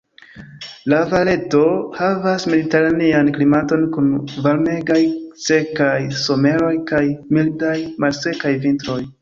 [0.93, 1.59] La Valeto
[1.97, 4.09] havas mediteranean klimaton kun
[4.47, 4.99] varmegaj,
[5.49, 7.05] sekaj someroj kaj
[7.39, 9.01] mildaj, malsekaj vintroj.